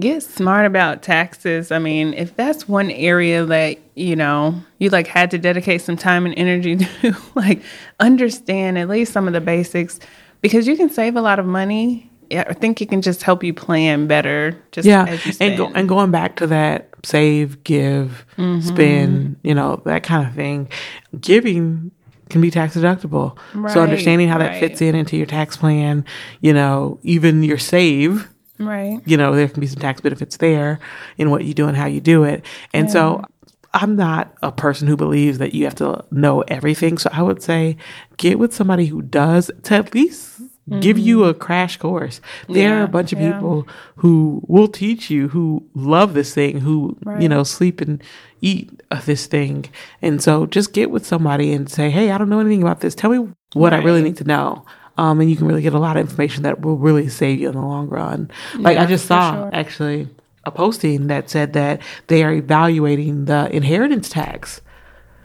get 0.00 0.22
smart 0.22 0.66
about 0.66 1.02
taxes. 1.02 1.70
I 1.72 1.78
mean, 1.78 2.14
if 2.14 2.34
that's 2.36 2.68
one 2.68 2.90
area 2.90 3.44
that, 3.44 3.78
you 3.94 4.16
know, 4.16 4.60
you 4.78 4.90
like 4.90 5.06
had 5.06 5.30
to 5.32 5.38
dedicate 5.38 5.82
some 5.82 5.96
time 5.96 6.26
and 6.26 6.34
energy 6.38 6.76
to, 7.02 7.16
like 7.34 7.62
understand 8.00 8.78
at 8.78 8.88
least 8.88 9.12
some 9.12 9.26
of 9.26 9.32
the 9.32 9.40
basics 9.40 9.98
because 10.40 10.66
you 10.66 10.76
can 10.76 10.88
save 10.90 11.16
a 11.16 11.20
lot 11.20 11.38
of 11.38 11.46
money. 11.46 12.10
Yeah, 12.30 12.44
I 12.46 12.52
think 12.52 12.82
it 12.82 12.90
can 12.90 13.00
just 13.00 13.22
help 13.22 13.42
you 13.42 13.54
plan 13.54 14.06
better. 14.06 14.54
Just 14.72 14.86
Yeah. 14.86 15.06
as 15.06 15.24
you 15.26 15.32
And 15.40 15.56
go, 15.56 15.72
and 15.74 15.88
going 15.88 16.10
back 16.10 16.36
to 16.36 16.46
that 16.48 16.90
save, 17.04 17.64
give, 17.64 18.26
Mm-hmm. 18.36 18.60
spend, 18.68 19.36
you 19.42 19.54
know, 19.54 19.80
that 19.86 20.02
kind 20.02 20.26
of 20.26 20.34
thing. 20.34 20.68
Giving 21.20 21.90
can 22.28 22.40
be 22.42 22.50
tax 22.50 22.76
deductible. 22.76 23.38
Right, 23.54 23.72
so 23.72 23.80
understanding 23.82 24.28
how 24.28 24.36
that 24.38 24.60
fits 24.60 24.82
in 24.82 24.94
into 24.94 25.16
your 25.16 25.24
tax 25.26 25.56
plan, 25.56 26.04
you 26.42 26.52
know, 26.52 26.98
even 27.02 27.42
your 27.42 27.56
save, 27.56 28.28
right. 28.58 29.00
you 29.04 29.16
know, 29.16 29.34
there 29.34 29.48
can 29.48 29.60
be 29.60 29.66
some 29.66 29.80
tax 29.80 30.00
benefits 30.00 30.36
there 30.36 30.78
in 31.16 31.30
what 31.30 31.44
you 31.44 31.54
do 31.54 31.68
and 31.68 31.76
how 31.76 31.86
you 31.86 32.00
do 32.00 32.24
it. 32.24 32.44
And 32.72 32.90
so 32.90 33.22
I'm 33.74 33.96
not 33.96 34.34
a 34.42 34.50
person 34.50 34.88
who 34.88 34.96
believes 34.96 35.38
that 35.38 35.54
you 35.54 35.64
have 35.64 35.74
to 35.76 36.04
know 36.10 36.42
everything. 36.42 36.98
So 36.98 37.10
I 37.12 37.22
would 37.22 37.42
say 37.42 37.76
get 38.16 38.38
with 38.38 38.54
somebody 38.54 38.86
who 38.86 39.02
does 39.02 39.50
to 39.64 39.74
at 39.74 39.94
least 39.94 40.40
give 40.80 40.98
you 40.98 41.18
mm-hmm. 41.18 41.30
a 41.30 41.34
crash 41.34 41.76
course. 41.76 42.20
There 42.48 42.78
are 42.78 42.84
a 42.84 42.88
bunch 42.88 43.12
of 43.12 43.20
yeah. 43.20 43.32
people 43.32 43.66
who 43.96 44.42
will 44.46 44.68
teach 44.68 45.10
you 45.10 45.28
who 45.28 45.66
love 45.74 46.14
this 46.14 46.34
thing, 46.34 46.60
who, 46.60 46.96
you 47.18 47.28
know, 47.28 47.42
sleep 47.42 47.80
and 47.80 48.02
eat 48.40 48.70
this 49.04 49.26
thing. 49.26 49.66
And 50.02 50.22
so 50.22 50.46
just 50.46 50.72
get 50.72 50.90
with 50.90 51.06
somebody 51.06 51.52
and 51.52 51.70
say, 51.70 51.90
Hey, 51.90 52.10
I 52.10 52.18
don't 52.18 52.28
know 52.28 52.40
anything 52.40 52.62
about 52.62 52.80
this. 52.80 52.94
Tell 52.94 53.10
me 53.10 53.32
what 53.54 53.72
I 53.72 53.78
really 53.78 54.02
need 54.02 54.16
to 54.18 54.24
know. 54.24 54.64
Um, 54.98 55.20
and 55.20 55.30
you 55.30 55.36
can 55.36 55.46
really 55.46 55.62
get 55.62 55.74
a 55.74 55.78
lot 55.78 55.96
of 55.96 56.00
information 56.00 56.42
that 56.42 56.60
will 56.60 56.76
really 56.76 57.08
save 57.08 57.38
you 57.40 57.48
in 57.48 57.54
the 57.54 57.62
long 57.62 57.88
run. 57.88 58.30
Like 58.56 58.76
I 58.76 58.84
just 58.84 59.06
saw 59.06 59.32
sure. 59.32 59.50
actually 59.54 60.08
a 60.44 60.50
posting 60.50 61.06
that 61.06 61.30
said 61.30 61.52
that 61.52 61.80
they 62.08 62.24
are 62.24 62.32
evaluating 62.32 63.26
the 63.26 63.48
inheritance 63.54 64.08
tax. 64.08 64.60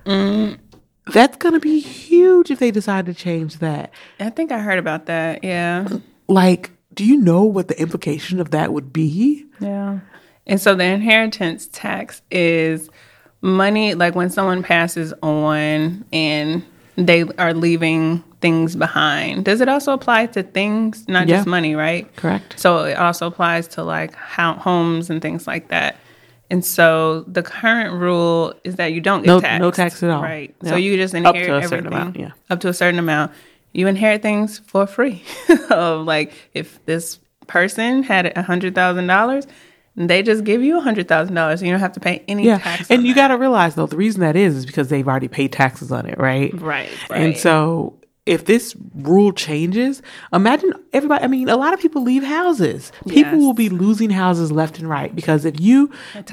Mm. 0.06 0.60
That's 1.08 1.38
going 1.38 1.53
to 1.53 1.60
be 1.60 1.80
huge 1.80 2.51
if 2.51 2.60
they 2.60 2.72
decide 2.72 3.08
to 3.08 3.13
change 3.13 3.58
that. 3.58 3.92
I 4.20 4.30
think 4.30 4.51
I 4.51 4.60
heard 4.60 4.80
about 4.80 5.08
that. 5.08 5.44
Yeah. 5.44 5.88
Like, 6.27 6.72
do 6.94 7.03
you 7.03 7.18
know 7.18 7.44
what 7.44 7.68
the 7.68 7.80
implication 7.82 8.39
of 8.39 8.51
that 8.51 8.72
would 8.72 8.94
be? 8.94 9.46
Yeah. 9.60 10.00
And 10.46 10.62
so 10.62 10.75
the 10.75 10.84
inheritance 10.84 11.68
tax 11.72 12.22
is 12.30 12.89
money 13.42 13.94
like 13.96 14.15
when 14.15 14.30
someone 14.30 14.63
passes 14.63 15.13
on 15.22 16.06
and 16.13 16.63
they 16.96 17.24
are 17.38 17.53
leaving 17.53 18.24
things 18.44 18.76
behind. 18.76 19.46
Does 19.46 19.60
it 19.62 19.70
also 19.70 19.94
apply 19.94 20.28
to 20.28 20.44
things, 20.44 21.08
not 21.08 21.28
just 21.28 21.48
money, 21.48 21.74
right? 21.76 22.14
Correct. 22.18 22.60
So 22.60 22.84
it 22.84 22.98
also 22.98 23.26
applies 23.26 23.68
to 23.70 23.84
like 23.84 24.14
how, 24.16 24.54
homes 24.54 25.10
and 25.10 25.22
things 25.22 25.48
like 25.48 25.70
that. 25.70 25.96
And 26.52 26.64
so 26.64 27.22
the 27.22 27.42
current 27.42 27.94
rule 27.94 28.54
is 28.66 28.76
that 28.76 28.92
you 28.94 29.00
don't 29.02 29.22
get 29.22 29.28
No- 29.28 29.40
taxed. 29.40 29.62
no 29.62 29.72
tax 29.72 30.04
at 30.04 30.10
all. 30.12 30.22
Right. 30.22 30.54
Yeah. 30.62 30.70
So 30.72 30.76
you 30.76 30.98
just 30.98 31.14
inherit 31.16 31.50
everything 31.50 31.88
amount, 31.88 32.18
yeah. 32.18 32.32
up 32.50 32.60
to 32.60 32.68
a 32.68 32.74
certain 32.74 33.00
amount. 33.00 33.32
You 33.72 33.88
inherit 33.88 34.22
things 34.22 34.60
for 34.60 34.86
free. 34.86 35.24
like 35.70 36.34
if 36.54 36.84
this 36.86 37.18
person 37.48 38.04
had 38.04 38.38
a 38.38 38.42
hundred 38.44 38.76
thousand 38.76 39.08
dollars, 39.08 39.48
they 39.96 40.22
just 40.22 40.44
give 40.44 40.62
you 40.62 40.78
a 40.78 40.82
hundred 40.82 41.08
thousand 41.08 41.34
dollars. 41.36 41.64
You 41.64 41.72
don't 41.72 41.80
have 41.80 41.94
to 41.94 42.00
pay 42.00 42.24
any 42.28 42.46
Yeah. 42.46 42.58
tax. 42.58 42.92
And 42.92 43.08
you 43.08 43.16
got 43.16 43.30
to 43.30 43.38
realize, 43.38 43.76
though, 43.76 43.88
the 43.88 43.98
reason 43.98 44.20
that 44.22 44.36
is 44.36 44.56
is 44.58 44.66
because 44.66 44.90
they've 44.90 45.08
already 45.08 45.28
paid 45.30 45.52
taxes 45.54 45.92
on 45.94 46.06
it, 46.08 46.18
right? 46.20 46.54
right, 46.60 46.90
And 47.10 47.38
so 47.38 47.94
if 48.25 48.46
this 48.46 48.74
rule 48.96 49.34
changes, 49.34 50.01
imagine 50.32 50.72
everybody. 50.94 51.24
I 51.24 51.27
mean, 51.27 51.50
a 51.50 51.58
lot 51.58 51.74
of 51.74 51.80
people 51.82 52.01
leave 52.03 52.24
houses. 52.24 52.92
People 53.08 53.34
Yes. 53.34 53.42
will 53.42 53.53
be 53.53 53.68
losing 53.70 54.10
houses 54.10 54.50
left 54.51 54.80
and 54.80 54.88
right 54.88 55.13
because 55.13 55.44
if 55.44 55.60
you 55.60 55.92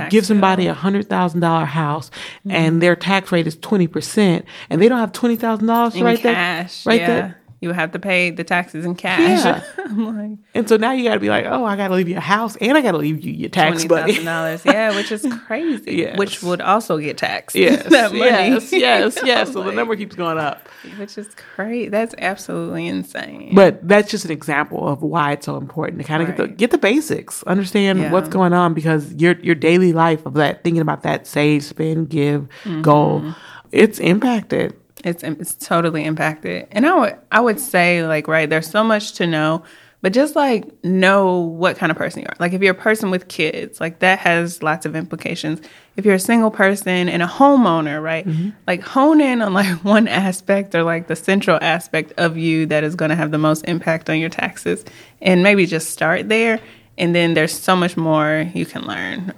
give 0.09 0.25
somebody 0.25 0.67
a 0.69 0.75
hundred 0.75 1.09
thousand 1.09 1.41
dollar 1.41 1.65
house 1.65 2.11
Mm-hmm. 2.41 2.51
and 2.53 2.81
their 2.83 2.95
tax 2.97 3.33
rate 3.33 3.47
is 3.47 3.57
twenty 3.57 3.87
percent, 3.89 4.45
and 4.71 4.81
they 4.81 4.89
don't 4.89 5.01
have 5.01 5.13
twenty 5.13 5.37
thousand 5.37 5.67
dollars 5.67 6.01
right 6.01 6.19
cash, 6.19 6.85
there, 6.85 6.93
right 6.93 7.01
yeah. 7.01 7.07
there. 7.07 7.40
You 7.61 7.69
would 7.69 7.77
have 7.77 7.93
to 7.93 7.99
pay 7.99 8.31
the 8.31 8.43
taxes 8.43 8.87
in 8.87 8.95
cash. 8.95 9.45
Yeah. 9.45 9.63
I'm 9.85 10.17
like 10.31 10.39
And 10.55 10.67
so 10.67 10.79
now 10.79 10.93
you 10.93 11.05
got 11.05 11.15
to 11.15 11.21
be 11.21 11.29
like, 11.29 11.45
oh, 11.45 11.65
I 11.65 11.77
got 11.77 11.89
to 11.89 11.95
leave 11.95 12.09
you 12.09 12.17
a 12.17 12.21
house 12.21 12.57
and 12.57 12.77
I 12.77 12.81
got 12.81 12.93
to 12.93 12.97
leave 12.99 13.21
you 13.23 13.33
your 13.35 13.51
tax 13.51 13.87
money. 13.87 14.25
dollars. 14.25 14.65
Yeah, 14.65 14.97
which 14.97 15.13
is 15.13 15.27
crazy. 15.47 15.97
Yes. 15.97 16.17
Which 16.19 16.43
would 16.43 16.63
also 16.63 16.97
get 16.99 17.19
taxed. 17.19 17.55
Yes, 17.61 17.83
that 17.91 18.13
money. 18.13 18.25
yes, 18.25 18.73
yes, 18.73 19.19
yes. 19.23 19.53
So 19.53 19.63
the 19.63 19.73
number 19.73 19.95
keeps 19.95 20.17
going 20.17 20.39
up. 20.39 20.69
which 20.97 21.19
is 21.19 21.29
crazy. 21.55 21.91
That's 21.91 22.15
absolutely 22.17 22.87
insane. 22.87 23.55
But 23.55 23.87
that's 23.87 24.11
just 24.11 24.25
an 24.25 24.31
example 24.31 24.89
of 24.89 25.03
why 25.03 25.33
it's 25.33 25.45
so 25.45 25.57
important 25.59 25.99
to 26.01 26.05
kind 26.05 26.23
of 26.23 26.29
get 26.29 26.37
the 26.39 26.49
get 26.49 26.71
the 26.71 26.79
basics, 26.79 27.43
understand 27.43 27.99
Yeah. 27.99 28.11
what's 28.13 28.31
going 28.31 28.55
on 28.55 28.73
because 28.73 29.13
your 29.15 29.35
your 29.41 29.55
daily 29.55 29.93
life 29.93 30.25
of 30.25 30.33
that 30.35 30.65
thinking 30.65 30.81
about 30.81 31.03
that 31.03 31.27
save, 31.27 31.63
spend, 31.63 32.09
give 32.09 32.49
Mm-hmm. 32.65 32.81
goal, 32.83 33.35
it's 33.71 33.99
impacted. 33.99 34.75
It's 35.05 35.23
it's 35.23 35.55
totally 35.55 36.05
impacted 36.05 36.67
and 36.73 36.87
i 36.87 36.99
would 36.99 37.17
i 37.33 37.41
would 37.41 37.61
say 37.61 38.07
like 38.07 38.29
right 38.29 38.51
there's 38.51 38.69
so 38.69 38.85
much 38.85 39.13
to 39.13 39.27
know 39.27 39.63
but 40.03 40.13
just 40.13 40.35
like 40.35 40.65
know 40.85 41.39
what 41.39 41.77
kind 41.77 41.93
of 41.93 41.99
person 41.99 42.23
you 42.23 42.27
are 42.29 42.37
like 42.39 42.53
if 42.53 42.63
you're 42.63 42.73
a 42.73 42.79
person 42.79 43.11
with 43.11 43.29
kids 43.29 43.81
like 43.81 43.99
that 44.01 44.19
has 44.19 44.63
lots 44.63 44.87
of 44.87 44.97
implications 44.97 45.61
if 45.97 46.05
you're 46.05 46.15
a 46.15 46.21
single 46.21 46.51
person 46.51 47.09
and 47.09 47.23
a 47.23 47.27
homeowner 47.27 48.03
right 48.03 48.27
mm-hmm. 48.27 48.51
like 48.67 48.83
hone 48.83 49.21
in 49.21 49.43
on 49.43 49.53
like 49.53 49.67
one 49.85 50.09
aspect 50.09 50.75
or 50.75 50.83
like 50.83 51.07
the 51.07 51.17
central 51.17 51.59
aspect 51.61 52.13
of 52.19 52.37
you 52.37 52.67
that 52.67 52.85
is 52.85 52.95
going 52.95 53.11
to 53.11 53.17
have 53.17 53.31
the 53.31 53.39
most 53.39 53.65
impact 53.67 54.09
on 54.09 54.19
your 54.19 54.31
taxes 54.31 54.85
and 55.21 55.43
maybe 55.43 55.67
just 55.67 55.91
start 55.91 56.29
there 56.29 56.61
and 56.99 57.15
then 57.15 57.35
there's 57.35 57.53
so 57.53 57.75
much 57.77 57.97
more 57.97 58.51
you 58.55 58.67
can 58.67 58.83
learn 58.87 59.33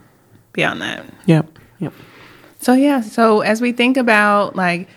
beyond 0.53 0.81
that 0.81 1.05
Yep. 1.27 1.59
Yep. 1.79 1.93
so 2.61 2.75
yeah, 2.75 3.01
so 3.01 3.41
as 3.41 3.61
we 3.61 3.73
think 3.73 3.97
about 3.97 4.55
like 4.55 4.89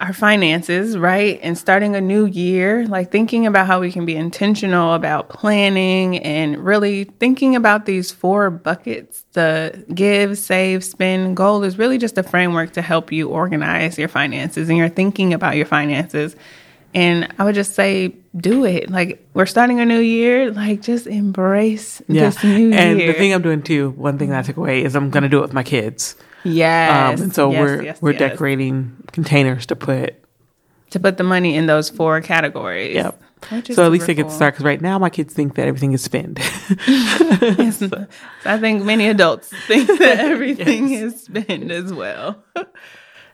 our 0.00 0.12
finances, 0.12 0.96
right? 0.96 1.38
And 1.42 1.56
starting 1.56 1.94
a 1.96 2.00
new 2.00 2.26
year, 2.26 2.86
like 2.86 3.10
thinking 3.10 3.46
about 3.46 3.66
how 3.66 3.80
we 3.80 3.92
can 3.92 4.06
be 4.06 4.16
intentional 4.16 4.94
about 4.94 5.28
planning 5.28 6.18
and 6.18 6.58
really 6.64 7.04
thinking 7.04 7.56
about 7.56 7.86
these 7.86 8.10
four 8.10 8.50
buckets, 8.50 9.24
the 9.32 9.84
give, 9.94 10.38
save, 10.38 10.84
spend, 10.84 11.36
goal 11.36 11.62
is 11.64 11.78
really 11.78 11.98
just 11.98 12.18
a 12.18 12.22
framework 12.22 12.72
to 12.72 12.82
help 12.82 13.12
you 13.12 13.28
organize 13.28 13.98
your 13.98 14.08
finances 14.08 14.68
and 14.68 14.78
you're 14.78 14.88
thinking 14.88 15.34
about 15.34 15.56
your 15.56 15.66
finances. 15.66 16.36
And 16.94 17.32
I 17.38 17.44
would 17.44 17.54
just 17.56 17.74
say, 17.74 18.14
do 18.36 18.64
it. 18.64 18.88
Like 18.88 19.26
we're 19.34 19.46
starting 19.46 19.80
a 19.80 19.84
new 19.84 19.98
year, 19.98 20.52
like 20.52 20.80
just 20.80 21.06
embrace 21.08 22.00
Yeah. 22.08 22.26
this 22.26 22.42
new 22.44 22.72
and 22.72 22.98
year. 22.98 23.08
And 23.08 23.14
the 23.14 23.18
thing 23.18 23.34
I'm 23.34 23.42
doing 23.42 23.62
too, 23.62 23.90
one 23.90 24.16
thing 24.18 24.30
that 24.30 24.38
I 24.38 24.42
took 24.42 24.56
away 24.56 24.84
is 24.84 24.94
I'm 24.94 25.10
going 25.10 25.24
to 25.24 25.28
do 25.28 25.38
it 25.38 25.42
with 25.42 25.52
my 25.52 25.64
kids. 25.64 26.14
yes. 26.44 27.18
Um, 27.18 27.24
and 27.24 27.34
so 27.34 27.50
yes, 27.50 27.60
we're 27.60 27.82
yes, 27.82 28.02
we're 28.02 28.12
yes. 28.12 28.18
decorating 28.20 28.96
containers 29.12 29.66
to 29.66 29.76
put. 29.76 30.14
to 30.90 31.00
put 31.00 31.16
the 31.16 31.24
money 31.24 31.56
in 31.56 31.66
those 31.66 31.90
four 31.90 32.20
categories. 32.20 32.94
Yep. 32.94 33.20
So 33.72 33.84
at 33.84 33.90
least 33.92 34.06
they 34.06 34.14
get 34.14 34.28
to 34.28 34.30
start 34.34 34.54
because 34.54 34.64
right 34.64 34.80
now 34.80 34.98
my 34.98 35.10
kids 35.10 35.34
think 35.34 35.56
that 35.56 35.66
everything 35.68 35.92
is 35.92 36.02
spend. 36.02 36.38
So 37.72 38.06
I 38.46 38.58
think 38.58 38.84
many 38.84 39.08
adults 39.08 39.48
think 39.66 39.86
that 39.98 40.20
everything 40.20 40.92
is 40.92 41.24
spent 41.24 41.70
as 41.70 41.92
well. 41.92 42.42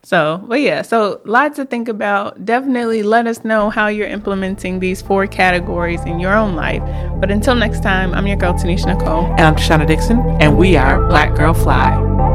So, 0.02 0.42
but 0.48 0.60
yeah, 0.60 0.82
so 0.82 1.20
lots 1.24 1.56
to 1.56 1.64
think 1.64 1.88
about. 1.88 2.44
Definitely 2.44 3.02
let 3.02 3.26
us 3.26 3.44
know 3.44 3.70
how 3.70 3.88
you're 3.88 4.08
implementing 4.08 4.80
these 4.80 5.02
four 5.02 5.26
categories 5.26 6.02
in 6.04 6.18
your 6.18 6.34
own 6.34 6.56
life. 6.56 6.82
But 7.20 7.30
until 7.30 7.54
next 7.54 7.82
time, 7.82 8.14
I'm 8.14 8.26
your 8.26 8.36
girl, 8.36 8.54
Tanisha 8.54 8.86
Nicole. 8.86 9.26
and 9.32 9.40
I'm 9.42 9.56
Tashana 9.56 9.86
Dixon, 9.86 10.20
and 10.40 10.56
we 10.56 10.76
are 10.76 11.06
Black 11.08 11.34
Girl 11.36 11.54
Fly. 11.54 12.29